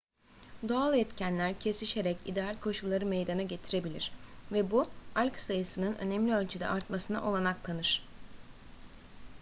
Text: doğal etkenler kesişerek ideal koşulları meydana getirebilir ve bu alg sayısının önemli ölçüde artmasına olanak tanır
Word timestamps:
doğal 0.69 0.93
etkenler 0.97 1.59
kesişerek 1.59 2.17
ideal 2.25 2.55
koşulları 2.61 3.05
meydana 3.05 3.43
getirebilir 3.43 4.11
ve 4.51 4.71
bu 4.71 4.85
alg 5.15 5.35
sayısının 5.37 5.95
önemli 5.95 6.33
ölçüde 6.35 6.67
artmasına 6.67 7.23
olanak 7.29 7.63
tanır 7.63 8.03